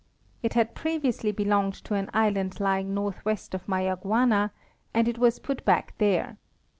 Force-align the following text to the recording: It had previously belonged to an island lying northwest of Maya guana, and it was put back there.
It 0.41 0.55
had 0.55 0.73
previously 0.73 1.31
belonged 1.31 1.75
to 1.83 1.93
an 1.93 2.09
island 2.11 2.59
lying 2.59 2.91
northwest 2.95 3.53
of 3.53 3.67
Maya 3.67 3.95
guana, 3.97 4.51
and 4.95 5.07
it 5.07 5.19
was 5.19 5.37
put 5.37 5.63
back 5.63 5.93
there. 5.99 6.37